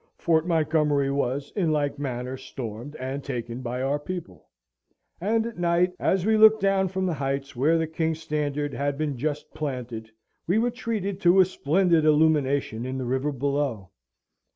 [0.17, 4.47] Fort Montgomery was, in like manner, stormed and taken by our people;
[5.19, 8.97] and, at night, as we looked down from the heights where the king's standard had
[8.97, 10.09] been just planted,
[10.47, 13.91] we were treated to a splendid illumination in the river below.